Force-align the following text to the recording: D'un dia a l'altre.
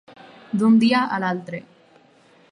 D'un 0.61 0.79
dia 0.83 1.01
a 1.17 1.19
l'altre. 1.25 1.59